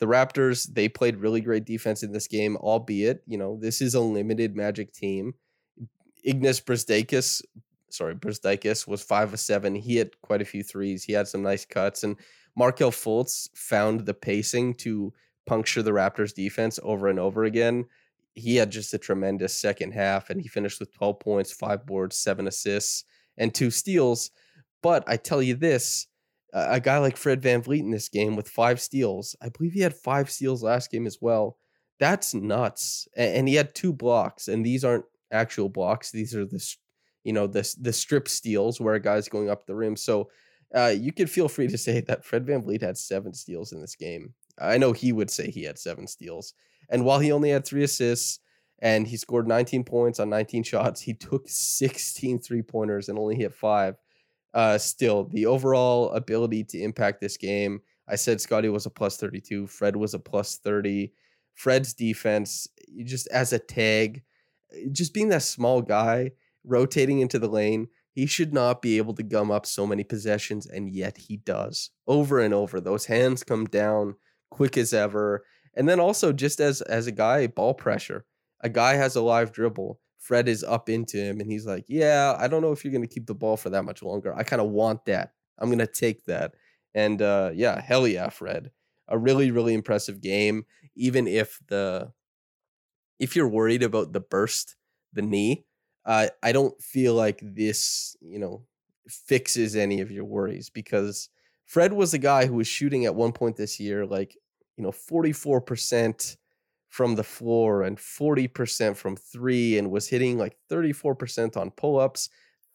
The 0.00 0.06
Raptors, 0.06 0.66
they 0.72 0.88
played 0.88 1.18
really 1.18 1.40
great 1.40 1.64
defense 1.64 2.02
in 2.02 2.12
this 2.12 2.26
game, 2.26 2.56
albeit, 2.56 3.22
you 3.26 3.38
know, 3.38 3.58
this 3.60 3.80
is 3.80 3.94
a 3.94 4.00
limited 4.00 4.56
Magic 4.56 4.92
team. 4.92 5.34
Ignas 6.26 6.62
Brazdeikis, 6.62 7.42
sorry, 7.90 8.14
Brazdeikis 8.14 8.88
was 8.88 9.02
five 9.02 9.32
of 9.32 9.40
seven. 9.40 9.74
He 9.74 9.96
hit 9.96 10.20
quite 10.22 10.42
a 10.42 10.46
few 10.46 10.62
threes. 10.62 11.04
He 11.04 11.12
had 11.12 11.28
some 11.28 11.42
nice 11.42 11.64
cuts. 11.64 12.02
And 12.02 12.16
Markelle 12.56 12.90
Fultz 12.90 13.48
found 13.54 14.00
the 14.00 14.14
pacing 14.14 14.74
to 14.74 15.12
puncture 15.46 15.82
the 15.82 15.92
Raptors 15.92 16.34
defense 16.34 16.80
over 16.82 17.08
and 17.08 17.18
over 17.18 17.44
again 17.44 17.86
he 18.34 18.56
had 18.56 18.70
just 18.70 18.94
a 18.94 18.98
tremendous 18.98 19.54
second 19.54 19.92
half 19.92 20.30
and 20.30 20.40
he 20.40 20.48
finished 20.48 20.80
with 20.80 20.92
12 20.94 21.20
points, 21.20 21.52
five 21.52 21.86
boards, 21.86 22.16
seven 22.16 22.46
assists, 22.46 23.04
and 23.36 23.54
two 23.54 23.70
steals. 23.70 24.30
But 24.82 25.04
I 25.06 25.16
tell 25.16 25.42
you 25.42 25.54
this 25.54 26.06
a 26.52 26.80
guy 26.80 26.98
like 26.98 27.16
Fred 27.16 27.42
Van 27.42 27.62
VanVleet 27.62 27.80
in 27.80 27.90
this 27.90 28.08
game 28.08 28.36
with 28.36 28.48
five 28.48 28.80
steals, 28.80 29.36
I 29.40 29.48
believe 29.48 29.72
he 29.72 29.80
had 29.80 29.94
five 29.94 30.30
steals 30.30 30.62
last 30.62 30.90
game 30.90 31.06
as 31.06 31.18
well. 31.20 31.58
That's 31.98 32.34
nuts. 32.34 33.06
And 33.16 33.46
he 33.48 33.54
had 33.54 33.74
two 33.74 33.92
blocks, 33.92 34.48
and 34.48 34.64
these 34.64 34.84
aren't 34.84 35.04
actual 35.30 35.68
blocks. 35.68 36.10
These 36.10 36.34
are 36.34 36.44
the, 36.44 36.64
you 37.24 37.32
know, 37.32 37.46
the, 37.46 37.72
the 37.80 37.92
strip 37.92 38.28
steals 38.28 38.80
where 38.80 38.94
a 38.94 39.00
guy's 39.00 39.28
going 39.28 39.50
up 39.50 39.66
the 39.66 39.74
rim. 39.74 39.96
So 39.96 40.30
uh, 40.74 40.94
you 40.96 41.12
could 41.12 41.30
feel 41.30 41.48
free 41.48 41.68
to 41.68 41.78
say 41.78 42.00
that 42.00 42.24
Fred 42.24 42.46
Van 42.46 42.62
VanVleet 42.62 42.82
had 42.82 42.96
seven 42.96 43.34
steals 43.34 43.72
in 43.72 43.80
this 43.80 43.96
game. 43.96 44.34
I 44.58 44.78
know 44.78 44.92
he 44.92 45.12
would 45.12 45.30
say 45.30 45.50
he 45.50 45.64
had 45.64 45.78
seven 45.78 46.06
steals. 46.06 46.54
And 46.88 47.04
while 47.04 47.18
he 47.18 47.32
only 47.32 47.50
had 47.50 47.64
three 47.64 47.84
assists 47.84 48.40
and 48.80 49.06
he 49.06 49.16
scored 49.16 49.46
19 49.46 49.84
points 49.84 50.20
on 50.20 50.30
19 50.30 50.62
shots, 50.64 51.00
he 51.00 51.14
took 51.14 51.48
16 51.48 52.40
three 52.40 52.62
pointers 52.62 53.08
and 53.08 53.18
only 53.18 53.36
hit 53.36 53.54
five. 53.54 53.96
Uh, 54.52 54.78
still, 54.78 55.24
the 55.24 55.46
overall 55.46 56.10
ability 56.10 56.64
to 56.64 56.82
impact 56.82 57.20
this 57.20 57.36
game, 57.36 57.80
I 58.08 58.16
said 58.16 58.40
Scotty 58.40 58.68
was 58.68 58.86
a 58.86 58.90
plus 58.90 59.16
32, 59.16 59.66
Fred 59.68 59.96
was 59.96 60.14
a 60.14 60.18
plus 60.18 60.56
30. 60.58 61.12
Fred's 61.54 61.94
defense, 61.94 62.66
just 63.04 63.28
as 63.28 63.52
a 63.52 63.58
tag, 63.58 64.22
just 64.92 65.14
being 65.14 65.28
that 65.28 65.42
small 65.42 65.82
guy 65.82 66.32
rotating 66.64 67.20
into 67.20 67.38
the 67.38 67.48
lane, 67.48 67.88
he 68.12 68.26
should 68.26 68.52
not 68.52 68.82
be 68.82 68.98
able 68.98 69.14
to 69.14 69.22
gum 69.22 69.50
up 69.50 69.66
so 69.66 69.86
many 69.86 70.02
possessions, 70.02 70.66
and 70.66 70.90
yet 70.90 71.16
he 71.16 71.36
does 71.38 71.90
over 72.06 72.40
and 72.40 72.52
over. 72.52 72.80
Those 72.80 73.06
hands 73.06 73.44
come 73.44 73.66
down 73.66 74.16
quick 74.50 74.76
as 74.76 74.92
ever. 74.92 75.44
And 75.74 75.88
then 75.88 76.00
also 76.00 76.32
just 76.32 76.60
as 76.60 76.82
as 76.82 77.06
a 77.06 77.12
guy, 77.12 77.46
ball 77.46 77.74
pressure. 77.74 78.24
A 78.62 78.68
guy 78.68 78.94
has 78.94 79.16
a 79.16 79.22
live 79.22 79.52
dribble. 79.52 80.00
Fred 80.20 80.48
is 80.48 80.62
up 80.64 80.88
into 80.88 81.18
him 81.18 81.40
and 81.40 81.50
he's 81.50 81.66
like, 81.66 81.86
"Yeah, 81.88 82.36
I 82.38 82.48
don't 82.48 82.62
know 82.62 82.72
if 82.72 82.84
you're 82.84 82.92
going 82.92 83.08
to 83.08 83.14
keep 83.14 83.26
the 83.26 83.34
ball 83.34 83.56
for 83.56 83.70
that 83.70 83.84
much 83.84 84.02
longer. 84.02 84.34
I 84.36 84.44
kind 84.44 84.62
of 84.62 84.70
want 84.70 85.06
that. 85.06 85.32
I'm 85.58 85.68
going 85.68 85.80
to 85.80 85.88
take 85.88 86.24
that." 86.26 86.54
And 86.94 87.22
uh 87.22 87.52
yeah, 87.54 87.80
hell 87.80 88.06
yeah, 88.08 88.28
Fred. 88.30 88.70
A 89.08 89.18
really 89.18 89.50
really 89.50 89.74
impressive 89.74 90.20
game 90.20 90.66
even 90.96 91.26
if 91.26 91.60
the 91.68 92.12
if 93.18 93.36
you're 93.36 93.48
worried 93.48 93.82
about 93.82 94.12
the 94.12 94.20
burst, 94.20 94.76
the 95.12 95.22
knee, 95.22 95.64
uh, 96.06 96.28
I 96.42 96.52
don't 96.52 96.80
feel 96.82 97.14
like 97.14 97.40
this, 97.42 98.16
you 98.20 98.38
know, 98.38 98.64
fixes 99.08 99.76
any 99.76 100.00
of 100.00 100.10
your 100.10 100.24
worries 100.24 100.70
because 100.70 101.28
Fred 101.66 101.92
was 101.92 102.14
a 102.14 102.18
guy 102.18 102.46
who 102.46 102.54
was 102.54 102.66
shooting 102.66 103.04
at 103.04 103.14
one 103.14 103.32
point 103.32 103.56
this 103.56 103.80
year 103.80 104.06
like 104.06 104.36
you 104.76 104.84
know 104.84 104.92
44% 104.92 106.36
from 106.90 107.14
the 107.14 107.24
floor 107.24 107.82
and 107.84 107.96
40% 107.96 108.96
from 108.96 109.16
three 109.16 109.78
and 109.78 109.90
was 109.90 110.08
hitting 110.08 110.36
like 110.36 110.56
34% 110.70 111.56
on 111.56 111.70
pull-ups 111.70 112.28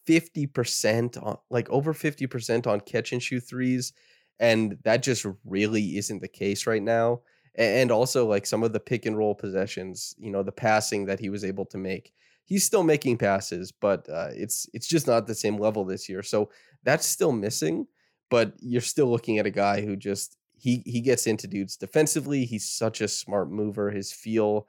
50% 0.07 1.21
on 1.21 1.37
like 1.49 1.69
over 1.69 1.93
50% 1.93 2.65
on 2.65 2.79
catch 2.81 3.11
and 3.11 3.21
shoot 3.21 3.41
threes 3.41 3.93
and 4.39 4.77
that 4.83 5.03
just 5.03 5.25
really 5.43 5.97
isn't 5.97 6.21
the 6.21 6.27
case 6.27 6.65
right 6.65 6.81
now 6.81 7.21
and 7.55 7.91
also 7.91 8.25
like 8.25 8.45
some 8.45 8.63
of 8.63 8.73
the 8.73 8.79
pick 8.79 9.05
and 9.05 9.17
roll 9.17 9.35
possessions 9.35 10.15
you 10.17 10.31
know 10.31 10.43
the 10.43 10.51
passing 10.51 11.05
that 11.05 11.19
he 11.19 11.29
was 11.29 11.43
able 11.43 11.65
to 11.65 11.77
make 11.77 12.13
he's 12.45 12.63
still 12.63 12.83
making 12.83 13.17
passes 13.17 13.71
but 13.71 14.07
uh, 14.09 14.29
it's 14.31 14.67
it's 14.73 14.87
just 14.87 15.07
not 15.07 15.27
the 15.27 15.35
same 15.35 15.57
level 15.57 15.83
this 15.83 16.07
year 16.07 16.21
so 16.21 16.49
that's 16.83 17.05
still 17.05 17.31
missing 17.31 17.85
but 18.29 18.53
you're 18.59 18.81
still 18.81 19.09
looking 19.09 19.39
at 19.39 19.45
a 19.45 19.51
guy 19.51 19.81
who 19.81 19.95
just 19.95 20.37
he 20.57 20.83
he 20.85 21.01
gets 21.01 21.27
into 21.27 21.47
dudes 21.47 21.77
defensively. 21.77 22.45
He's 22.45 22.67
such 22.67 23.01
a 23.01 23.07
smart 23.07 23.51
mover. 23.51 23.91
His 23.91 24.11
feel, 24.11 24.67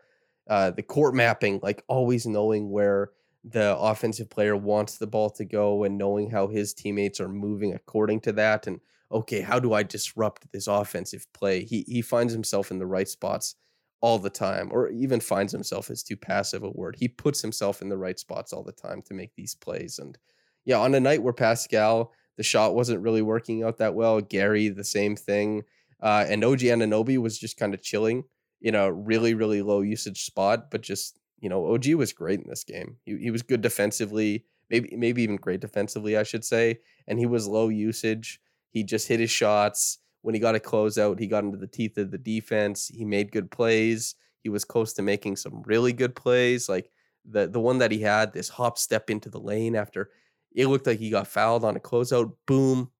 uh, 0.48 0.70
the 0.70 0.82
court 0.82 1.14
mapping, 1.14 1.60
like 1.62 1.82
always 1.88 2.26
knowing 2.26 2.70
where 2.70 3.10
the 3.44 3.76
offensive 3.78 4.28
player 4.28 4.56
wants 4.56 4.98
the 4.98 5.06
ball 5.06 5.30
to 5.30 5.44
go 5.44 5.84
and 5.84 5.96
knowing 5.96 6.30
how 6.30 6.48
his 6.48 6.74
teammates 6.74 7.20
are 7.20 7.28
moving 7.28 7.74
according 7.74 8.20
to 8.20 8.32
that. 8.32 8.66
And 8.66 8.80
okay, 9.12 9.40
how 9.40 9.60
do 9.60 9.72
I 9.72 9.84
disrupt 9.84 10.50
this 10.52 10.66
offensive 10.66 11.26
play? 11.32 11.64
He 11.64 11.84
he 11.86 12.02
finds 12.02 12.32
himself 12.32 12.70
in 12.70 12.78
the 12.78 12.86
right 12.86 13.08
spots 13.08 13.54
all 14.00 14.18
the 14.18 14.30
time, 14.30 14.68
or 14.72 14.90
even 14.90 15.20
finds 15.20 15.52
himself 15.52 15.90
is 15.90 16.02
too 16.02 16.16
passive 16.16 16.62
a 16.62 16.70
word. 16.70 16.96
He 16.98 17.08
puts 17.08 17.40
himself 17.40 17.80
in 17.82 17.88
the 17.88 17.96
right 17.96 18.18
spots 18.18 18.52
all 18.52 18.62
the 18.62 18.72
time 18.72 19.02
to 19.02 19.14
make 19.14 19.34
these 19.34 19.54
plays. 19.54 19.98
And 19.98 20.18
yeah, 20.64 20.78
on 20.78 20.94
a 20.94 21.00
night 21.00 21.22
where 21.22 21.32
Pascal, 21.32 22.12
the 22.36 22.42
shot 22.42 22.74
wasn't 22.74 23.02
really 23.02 23.22
working 23.22 23.62
out 23.62 23.78
that 23.78 23.94
well, 23.94 24.20
Gary, 24.20 24.68
the 24.68 24.84
same 24.84 25.16
thing. 25.16 25.62
Uh, 26.02 26.24
and 26.28 26.44
OG 26.44 26.60
Anunoby 26.60 27.18
was 27.18 27.38
just 27.38 27.56
kind 27.56 27.74
of 27.74 27.82
chilling 27.82 28.24
in 28.60 28.74
a 28.74 28.92
really, 28.92 29.34
really 29.34 29.62
low 29.62 29.80
usage 29.80 30.24
spot, 30.24 30.70
but 30.70 30.82
just, 30.82 31.18
you 31.40 31.48
know, 31.48 31.72
OG 31.72 31.94
was 31.94 32.12
great 32.12 32.40
in 32.40 32.48
this 32.48 32.64
game. 32.64 32.96
He, 33.04 33.16
he 33.16 33.30
was 33.30 33.42
good 33.42 33.60
defensively, 33.60 34.44
maybe, 34.70 34.94
maybe 34.96 35.22
even 35.22 35.36
great 35.36 35.60
defensively, 35.60 36.16
I 36.16 36.22
should 36.22 36.44
say. 36.44 36.80
And 37.06 37.18
he 37.18 37.26
was 37.26 37.46
low 37.46 37.68
usage. 37.68 38.40
He 38.70 38.82
just 38.82 39.08
hit 39.08 39.20
his 39.20 39.30
shots. 39.30 39.98
When 40.22 40.34
he 40.34 40.40
got 40.40 40.56
a 40.56 40.60
closeout, 40.60 41.20
he 41.20 41.28
got 41.28 41.44
into 41.44 41.58
the 41.58 41.66
teeth 41.66 41.96
of 41.98 42.10
the 42.10 42.18
defense. 42.18 42.88
He 42.88 43.04
made 43.04 43.30
good 43.30 43.50
plays. 43.50 44.16
He 44.42 44.48
was 44.48 44.64
close 44.64 44.92
to 44.94 45.02
making 45.02 45.36
some 45.36 45.62
really 45.64 45.92
good 45.92 46.16
plays. 46.16 46.68
Like 46.68 46.90
the, 47.24 47.46
the 47.46 47.60
one 47.60 47.78
that 47.78 47.92
he 47.92 48.00
had, 48.00 48.32
this 48.32 48.48
hop 48.48 48.78
step 48.78 49.10
into 49.10 49.30
the 49.30 49.40
lane 49.40 49.76
after 49.76 50.10
it 50.54 50.66
looked 50.66 50.86
like 50.86 50.98
he 50.98 51.10
got 51.10 51.28
fouled 51.28 51.64
on 51.64 51.76
a 51.76 51.80
closeout. 51.80 52.32
Boom, 52.46 52.90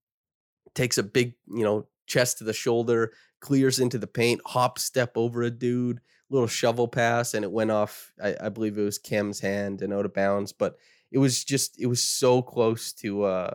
takes 0.75 0.99
a 0.99 1.03
big, 1.03 1.35
you 1.49 1.65
know, 1.65 1.87
chest 2.06 2.38
to 2.38 2.44
the 2.44 2.52
shoulder, 2.52 3.12
clears 3.40 3.78
into 3.78 3.98
the 3.98 4.06
paint, 4.06 4.40
hop 4.46 4.78
step 4.78 5.12
over 5.16 5.42
a 5.42 5.50
dude, 5.50 6.00
little 6.30 6.48
shovel 6.48 6.88
pass, 6.88 7.34
and 7.34 7.44
it 7.44 7.52
went 7.52 7.70
off. 7.70 8.12
I, 8.22 8.36
I 8.40 8.48
believe 8.48 8.78
it 8.78 8.82
was 8.82 8.98
Khem's 8.98 9.40
hand 9.40 9.82
and 9.82 9.92
out 9.92 10.04
of 10.04 10.14
bounds, 10.14 10.52
but 10.52 10.76
it 11.12 11.18
was 11.18 11.44
just 11.44 11.80
it 11.80 11.86
was 11.86 12.02
so 12.02 12.42
close 12.42 12.92
to 12.94 13.22
uh 13.25 13.54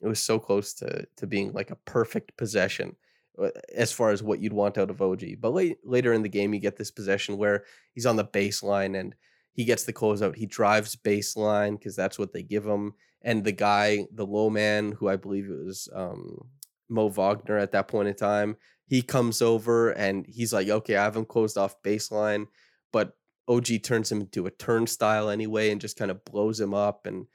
it 0.00 0.06
was 0.06 0.20
so 0.20 0.38
close 0.38 0.74
to 0.74 1.06
to 1.16 1.26
being 1.26 1.52
like 1.52 1.70
a 1.70 1.76
perfect 1.76 2.36
possession 2.36 2.96
uh, 3.42 3.48
as 3.74 3.90
far 3.90 4.10
as 4.10 4.22
what 4.22 4.40
you'd 4.40 4.52
want 4.52 4.78
out 4.78 4.90
of 4.90 5.02
OG. 5.02 5.24
But 5.40 5.54
late, 5.54 5.78
later 5.84 6.12
in 6.12 6.22
the 6.22 6.28
game, 6.28 6.54
you 6.54 6.60
get 6.60 6.76
this 6.76 6.90
possession 6.90 7.36
where 7.36 7.64
he's 7.92 8.06
on 8.06 8.16
the 8.16 8.24
baseline 8.24 8.98
and 8.98 9.14
he 9.52 9.64
gets 9.64 9.84
the 9.84 9.92
closeout. 9.92 10.36
He 10.36 10.46
drives 10.46 10.96
baseline 10.96 11.78
because 11.78 11.96
that's 11.96 12.18
what 12.18 12.32
they 12.32 12.42
give 12.42 12.66
him. 12.66 12.94
And 13.22 13.42
the 13.42 13.52
guy, 13.52 14.06
the 14.12 14.26
low 14.26 14.50
man, 14.50 14.92
who 14.92 15.08
I 15.08 15.16
believe 15.16 15.46
it 15.46 15.64
was 15.64 15.88
um, 15.94 16.48
Mo 16.88 17.08
Wagner 17.08 17.58
at 17.58 17.72
that 17.72 17.88
point 17.88 18.08
in 18.08 18.14
time. 18.14 18.56
He 18.86 19.02
comes 19.02 19.40
over 19.40 19.90
and 19.90 20.26
he's 20.28 20.52
like, 20.52 20.68
okay, 20.68 20.96
I 20.96 21.04
have 21.04 21.16
him 21.16 21.24
closed 21.24 21.56
off 21.56 21.82
baseline, 21.82 22.46
but 22.92 23.16
OG 23.48 23.82
turns 23.82 24.12
him 24.12 24.20
into 24.22 24.46
a 24.46 24.50
turnstile 24.50 25.30
anyway 25.30 25.70
and 25.70 25.80
just 25.80 25.96
kind 25.96 26.10
of 26.10 26.24
blows 26.24 26.60
him 26.60 26.74
up. 26.74 27.06
And 27.06 27.26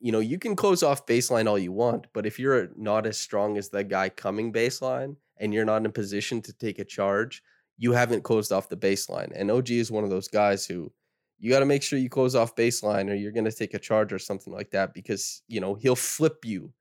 you 0.00 0.10
know, 0.10 0.20
you 0.20 0.38
can 0.38 0.56
close 0.56 0.82
off 0.82 1.06
baseline 1.06 1.48
all 1.48 1.58
you 1.58 1.70
want, 1.70 2.08
but 2.12 2.26
if 2.26 2.38
you're 2.38 2.70
not 2.76 3.06
as 3.06 3.18
strong 3.18 3.56
as 3.56 3.68
the 3.68 3.84
guy 3.84 4.08
coming 4.08 4.52
baseline 4.52 5.14
and 5.38 5.54
you're 5.54 5.64
not 5.64 5.76
in 5.76 5.86
a 5.86 5.90
position 5.90 6.42
to 6.42 6.52
take 6.52 6.80
a 6.80 6.84
charge, 6.84 7.40
you 7.78 7.92
haven't 7.92 8.24
closed 8.24 8.50
off 8.50 8.68
the 8.68 8.76
baseline. 8.76 9.30
And 9.34 9.50
OG 9.50 9.70
is 9.70 9.92
one 9.92 10.02
of 10.02 10.10
those 10.10 10.26
guys 10.26 10.66
who 10.66 10.92
you 11.38 11.50
got 11.50 11.60
to 11.60 11.66
make 11.66 11.82
sure 11.82 11.98
you 11.98 12.08
close 12.08 12.34
off 12.34 12.56
baseline 12.56 13.10
or 13.10 13.14
you're 13.14 13.32
going 13.32 13.44
to 13.44 13.52
take 13.52 13.74
a 13.74 13.78
charge 13.78 14.12
or 14.12 14.18
something 14.18 14.52
like 14.52 14.70
that 14.72 14.92
because, 14.92 15.42
you 15.46 15.60
know, 15.60 15.74
he'll 15.74 15.96
flip 15.96 16.44
you. 16.44 16.72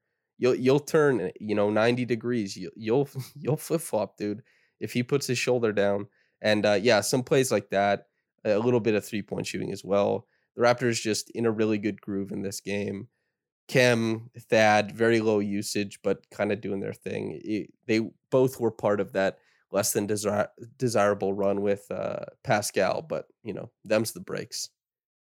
You'll 0.42 0.56
you'll 0.56 0.80
turn, 0.80 1.32
you 1.40 1.54
know, 1.54 1.70
90 1.70 2.04
degrees. 2.06 2.58
You, 2.58 2.72
you'll 2.76 3.08
you'll 3.36 3.58
flip 3.58 3.80
flop, 3.80 4.18
dude, 4.18 4.42
if 4.80 4.92
he 4.92 5.04
puts 5.04 5.28
his 5.28 5.38
shoulder 5.38 5.72
down. 5.72 6.08
And 6.42 6.66
uh, 6.66 6.80
yeah, 6.82 7.02
some 7.02 7.22
plays 7.22 7.52
like 7.52 7.70
that, 7.70 8.08
a 8.44 8.58
little 8.58 8.80
bit 8.80 8.96
of 8.96 9.06
three 9.06 9.22
point 9.22 9.46
shooting 9.46 9.72
as 9.72 9.86
well. 9.86 10.26
The 10.56 10.64
Raptors 10.64 11.00
just 11.00 11.30
in 11.30 11.46
a 11.46 11.52
really 11.52 11.78
good 11.78 12.02
groove 12.02 12.32
in 12.32 12.42
this 12.42 12.60
game. 12.60 13.08
Khem, 13.68 14.32
Thad, 14.50 14.92
very 14.92 15.22
low 15.22 15.40
usage, 15.40 16.00
but 16.04 16.28
kind 16.32 16.52
of 16.52 16.60
doing 16.60 16.82
their 16.82 16.92
thing. 16.92 17.40
It, 17.44 17.72
they 17.86 18.02
both 18.32 18.60
were 18.60 18.72
part 18.72 19.00
of 19.00 19.14
that 19.14 19.38
less 19.72 19.94
than 19.94 20.08
desir- 20.08 20.50
desirable 20.78 21.34
run 21.34 21.62
with 21.62 21.86
uh, 21.92 22.26
Pascal, 22.44 23.04
but 23.04 23.28
you 23.44 23.54
know, 23.54 23.70
them's 23.86 24.12
the 24.12 24.20
breaks. 24.20 24.70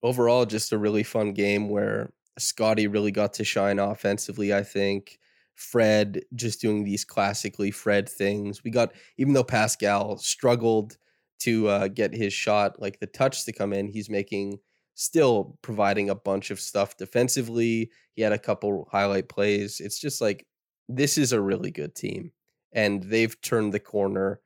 Overall, 0.02 0.46
just 0.46 0.72
a 0.72 0.78
really 0.78 1.02
fun 1.02 1.34
game 1.34 1.68
where 1.68 2.10
Scotty 2.40 2.86
really 2.86 3.12
got 3.12 3.34
to 3.34 3.44
shine 3.44 3.78
offensively, 3.78 4.52
I 4.54 4.62
think. 4.62 5.18
Fred 5.54 6.22
just 6.34 6.60
doing 6.60 6.84
these 6.84 7.04
classically 7.04 7.70
Fred 7.70 8.08
things. 8.08 8.64
We 8.64 8.70
got, 8.70 8.92
even 9.18 9.34
though 9.34 9.44
Pascal 9.44 10.16
struggled 10.16 10.96
to 11.40 11.68
uh, 11.68 11.88
get 11.88 12.14
his 12.14 12.32
shot, 12.32 12.80
like 12.80 12.98
the 12.98 13.06
touch 13.06 13.44
to 13.44 13.52
come 13.52 13.72
in, 13.72 13.88
he's 13.88 14.08
making 14.08 14.58
still 14.94 15.58
providing 15.62 16.10
a 16.10 16.14
bunch 16.14 16.50
of 16.50 16.60
stuff 16.60 16.96
defensively. 16.96 17.90
He 18.14 18.22
had 18.22 18.32
a 18.32 18.38
couple 18.38 18.88
highlight 18.90 19.28
plays. 19.28 19.80
It's 19.80 19.98
just 19.98 20.20
like 20.20 20.46
this 20.88 21.18
is 21.18 21.32
a 21.32 21.40
really 21.40 21.70
good 21.70 21.94
team 21.94 22.32
and 22.72 23.02
they've 23.02 23.40
turned 23.40 23.72
the 23.72 23.80
corner. 23.80 24.40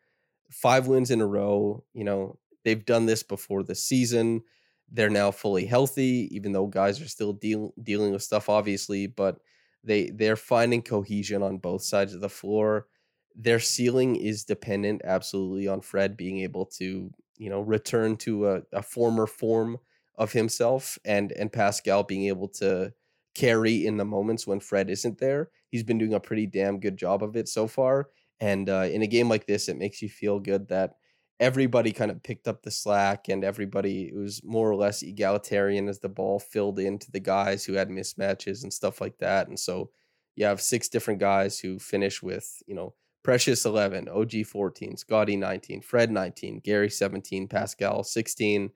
Five 0.51 0.87
wins 0.87 1.11
in 1.11 1.21
a 1.21 1.27
row. 1.27 1.85
You 1.93 2.05
know, 2.05 2.39
they've 2.65 2.85
done 2.85 3.07
this 3.07 3.23
before 3.23 3.63
the 3.63 3.75
season. 3.75 4.43
They're 4.91 5.11
now 5.11 5.31
fully 5.31 5.67
healthy, 5.67 6.29
even 6.31 6.53
though 6.53 6.67
guys 6.67 7.01
are 7.01 7.09
still 7.09 7.33
deal, 7.33 7.75
dealing 7.83 8.13
with 8.13 8.23
stuff, 8.23 8.49
obviously. 8.49 9.07
But 9.07 9.39
they 9.83 10.11
they're 10.11 10.37
finding 10.37 10.83
cohesion 10.83 11.43
on 11.43 11.59
both 11.59 11.83
sides 11.83 12.15
of 12.15 12.21
the 12.21 12.29
floor. 12.29 12.87
Their 13.35 13.59
ceiling 13.61 14.17
is 14.17 14.45
dependent 14.45 15.03
absolutely 15.05 15.67
on 15.67 15.81
Fred 15.81 16.17
being 16.17 16.41
able 16.41 16.67
to, 16.67 17.11
you 17.37 17.51
know, 17.51 17.61
return 17.61 18.17
to 18.19 18.49
a, 18.49 18.63
a 18.73 18.83
former 18.83 19.27
form 19.27 19.79
of 20.17 20.33
himself, 20.33 20.99
and 21.05 21.33
and 21.33 21.53
Pascal 21.53 22.05
being 22.05 22.27
able 22.29 22.49
to 22.49 22.93
carry 23.35 23.85
in 23.85 23.97
the 23.97 24.05
moments 24.05 24.47
when 24.47 24.61
Fred 24.61 24.89
isn't 24.91 25.19
there. 25.19 25.51
He's 25.71 25.83
been 25.83 25.99
doing 25.99 26.15
a 26.15 26.21
pretty 26.21 26.47
damn 26.47 26.79
good 26.79 26.97
job 26.97 27.23
of 27.23 27.37
it 27.37 27.49
so 27.49 27.67
far. 27.67 28.11
And 28.41 28.69
uh, 28.69 28.89
in 28.91 29.03
a 29.03 29.07
game 29.09 29.29
like 29.29 29.47
this, 29.47 29.69
it 29.69 29.77
makes 29.77 30.03
you 30.03 30.09
feel 30.09 30.39
good 30.39 30.69
that 30.69 30.95
everybody 31.41 31.93
kind 31.93 32.11
of 32.11 32.23
picked 32.23 32.47
up 32.47 32.63
the 32.63 32.71
slack 32.71 33.29
and 33.29 33.45
everybody 33.45 34.13
was 34.15 34.43
more 34.45 34.71
or 34.71 34.77
less 34.77 35.03
egalitarian 35.03 35.89
as 35.89 35.99
the 35.99 36.09
ball 36.09 36.39
filled 36.39 36.79
into 36.79 37.11
the 37.11 37.21
guys 37.21 37.65
who 37.65 37.75
had 37.75 37.89
mismatches 37.89 38.63
and 38.63 38.73
stuff 38.73 39.01
like 39.01 39.19
that. 39.19 39.49
And 39.49 39.59
so 39.59 39.91
you 40.37 40.47
have 40.47 40.61
six 40.61 40.89
different 40.89 41.21
guys 41.21 41.59
who 41.59 41.79
finish 41.79 42.23
with, 42.23 42.63
you 42.67 42.75
know, 42.75 42.95
Precious 43.23 43.65
11, 43.65 44.09
OG 44.09 44.45
14, 44.47 44.99
Scotty 44.99 45.37
19, 45.37 45.81
Fred 45.81 46.11
19, 46.11 46.61
Gary 46.63 46.91
17, 46.91 47.49
Pascal 47.49 48.05
16, 48.05 48.71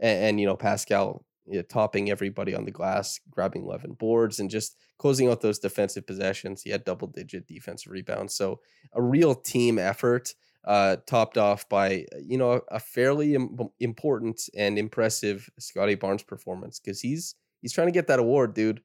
and, 0.00 0.24
and 0.24 0.40
you 0.40 0.46
know, 0.46 0.56
Pascal 0.56 1.24
you 1.46 1.56
know, 1.56 1.62
topping 1.62 2.10
everybody 2.10 2.54
on 2.54 2.64
the 2.64 2.70
glass, 2.70 3.20
grabbing 3.30 3.64
11 3.64 3.94
boards, 3.94 4.40
and 4.40 4.48
just 4.48 4.76
closing 4.98 5.28
out 5.28 5.40
those 5.40 5.58
defensive 5.58 6.06
possessions. 6.06 6.62
He 6.62 6.70
had 6.70 6.84
double 6.84 7.08
digit 7.08 7.46
defensive 7.46 7.92
rebounds. 7.92 8.34
So 8.34 8.60
a 8.92 9.02
real 9.02 9.34
team 9.34 9.78
effort, 9.78 10.34
uh, 10.64 10.96
topped 11.06 11.38
off 11.38 11.68
by, 11.68 12.06
you 12.20 12.38
know, 12.38 12.60
a, 12.70 12.78
fairly 12.78 13.34
Im- 13.34 13.58
important 13.80 14.40
and 14.56 14.78
impressive 14.78 15.48
Scotty 15.58 15.96
Barnes 15.96 16.22
performance 16.22 16.78
because 16.78 17.00
he's 17.00 17.34
he's 17.60 17.72
trying 17.72 17.88
to 17.88 17.92
get 17.92 18.06
that 18.06 18.20
award, 18.20 18.54
dude. 18.54 18.82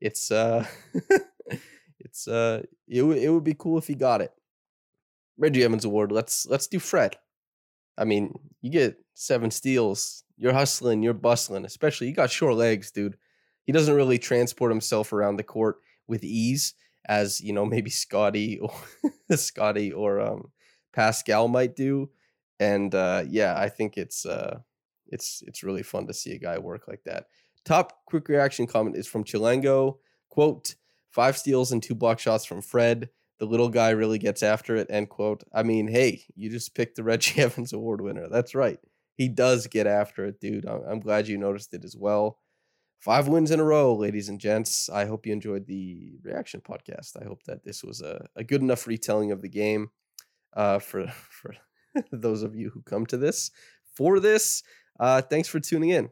It's 0.00 0.30
uh 0.30 0.66
it's 2.00 2.26
uh 2.26 2.62
it, 2.88 3.00
w- 3.00 3.20
it 3.20 3.28
would 3.28 3.44
be 3.44 3.54
cool 3.54 3.78
if 3.78 3.86
he 3.86 3.94
got 3.94 4.20
it. 4.20 4.32
Reggie 5.38 5.64
Evans 5.64 5.84
award. 5.84 6.10
Let's 6.12 6.46
let's 6.46 6.66
do 6.66 6.78
Fred. 6.78 7.16
I 7.96 8.04
mean, 8.04 8.34
you 8.62 8.70
get 8.70 8.96
seven 9.14 9.50
steals, 9.50 10.24
you're 10.36 10.52
hustling, 10.52 11.02
you're 11.02 11.14
bustling, 11.14 11.64
especially 11.64 12.08
you 12.08 12.14
got 12.14 12.30
short 12.30 12.54
legs, 12.54 12.90
dude. 12.90 13.16
He 13.64 13.72
doesn't 13.72 13.94
really 13.94 14.18
transport 14.18 14.72
himself 14.72 15.12
around 15.12 15.36
the 15.36 15.44
court 15.44 15.76
with 16.08 16.24
ease 16.24 16.74
as, 17.06 17.40
you 17.40 17.52
know, 17.52 17.66
maybe 17.66 17.90
Scotty 17.90 18.58
or 18.58 18.72
Scotty 19.36 19.92
or 19.92 20.20
um 20.20 20.50
Pascal 20.92 21.48
might 21.48 21.76
do. 21.76 22.10
And 22.58 22.94
uh 22.94 23.24
yeah, 23.28 23.54
I 23.56 23.68
think 23.68 23.96
it's 23.96 24.26
uh 24.26 24.60
it's 25.06 25.42
it's 25.46 25.62
really 25.62 25.82
fun 25.82 26.06
to 26.06 26.14
see 26.14 26.32
a 26.32 26.38
guy 26.38 26.58
work 26.58 26.88
like 26.88 27.02
that. 27.04 27.26
Top 27.64 28.04
quick 28.06 28.28
reaction 28.28 28.66
comment 28.66 28.96
is 28.96 29.06
from 29.06 29.24
Chilango. 29.24 29.98
Quote, 30.28 30.74
five 31.10 31.36
steals 31.36 31.72
and 31.72 31.82
two 31.82 31.94
block 31.94 32.18
shots 32.18 32.44
from 32.44 32.62
Fred. 32.62 33.10
The 33.38 33.46
little 33.46 33.70
guy 33.70 33.90
really 33.90 34.18
gets 34.18 34.42
after 34.42 34.76
it. 34.76 34.86
End 34.90 35.08
quote. 35.08 35.42
I 35.52 35.62
mean, 35.62 35.88
hey, 35.88 36.22
you 36.36 36.50
just 36.50 36.74
picked 36.74 36.96
the 36.96 37.04
Reggie 37.04 37.40
Evans 37.42 37.72
Award 37.72 38.00
winner. 38.00 38.28
That's 38.28 38.54
right 38.54 38.78
he 39.20 39.28
does 39.28 39.66
get 39.66 39.86
after 39.86 40.24
it, 40.24 40.40
dude. 40.40 40.64
I'm 40.64 40.98
glad 40.98 41.28
you 41.28 41.36
noticed 41.36 41.74
it 41.74 41.84
as 41.84 41.94
well. 41.94 42.38
Five 43.00 43.28
wins 43.28 43.50
in 43.50 43.60
a 43.60 43.64
row, 43.64 43.94
ladies 43.94 44.30
and 44.30 44.40
gents. 44.40 44.88
I 44.88 45.04
hope 45.04 45.26
you 45.26 45.34
enjoyed 45.34 45.66
the 45.66 46.14
reaction 46.22 46.62
podcast. 46.62 47.20
I 47.20 47.26
hope 47.26 47.42
that 47.42 47.62
this 47.62 47.84
was 47.84 48.00
a, 48.00 48.26
a 48.34 48.42
good 48.42 48.62
enough 48.62 48.86
retelling 48.86 49.30
of 49.30 49.42
the 49.42 49.48
game 49.50 49.90
uh, 50.54 50.78
for 50.78 51.06
for 51.30 51.54
those 52.12 52.42
of 52.42 52.54
you 52.54 52.70
who 52.70 52.82
come 52.82 53.06
to 53.06 53.16
this 53.16 53.50
for 53.94 54.20
this. 54.20 54.62
Uh, 54.98 55.22
thanks 55.22 55.48
for 55.48 55.60
tuning 55.60 55.90
in. 55.90 56.10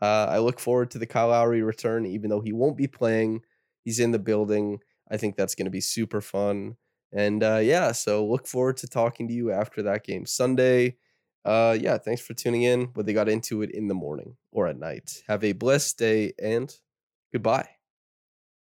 Uh, 0.00 0.26
I 0.30 0.38
look 0.38 0.60
forward 0.60 0.90
to 0.92 0.98
the 0.98 1.06
Kyle 1.06 1.28
Lowry 1.28 1.62
return, 1.62 2.06
even 2.06 2.30
though 2.30 2.40
he 2.40 2.52
won't 2.52 2.76
be 2.76 2.86
playing. 2.86 3.40
He's 3.84 3.98
in 3.98 4.12
the 4.12 4.18
building. 4.18 4.78
I 5.10 5.16
think 5.16 5.36
that's 5.36 5.54
going 5.54 5.64
to 5.64 5.70
be 5.70 5.80
super 5.80 6.20
fun. 6.20 6.76
And 7.12 7.42
uh, 7.42 7.60
yeah, 7.62 7.92
so 7.92 8.26
look 8.26 8.46
forward 8.46 8.76
to 8.78 8.86
talking 8.86 9.28
to 9.28 9.34
you 9.34 9.50
after 9.50 9.82
that 9.82 10.04
game 10.04 10.26
Sunday. 10.26 10.96
Uh, 11.44 11.76
yeah, 11.80 11.96
thanks 11.98 12.20
for 12.20 12.34
tuning 12.34 12.62
in. 12.62 12.86
But 12.94 13.06
they 13.06 13.14
got 13.14 13.28
into 13.28 13.62
it 13.62 13.70
in 13.70 13.88
the 13.88 13.94
morning 13.94 14.36
or 14.52 14.68
at 14.68 14.78
night. 14.78 15.22
Have 15.26 15.42
a 15.42 15.52
blessed 15.52 15.98
day 15.98 16.32
and 16.40 16.72
goodbye. 17.32 17.77